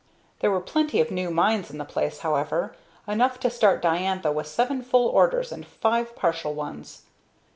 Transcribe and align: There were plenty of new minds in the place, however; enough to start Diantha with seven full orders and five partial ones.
There 0.39 0.49
were 0.49 0.59
plenty 0.61 0.99
of 0.99 1.11
new 1.11 1.29
minds 1.29 1.69
in 1.69 1.77
the 1.77 1.85
place, 1.85 2.21
however; 2.21 2.75
enough 3.07 3.39
to 3.41 3.51
start 3.51 3.83
Diantha 3.83 4.31
with 4.31 4.47
seven 4.47 4.81
full 4.81 5.07
orders 5.07 5.51
and 5.51 5.63
five 5.63 6.15
partial 6.15 6.55
ones. 6.55 7.03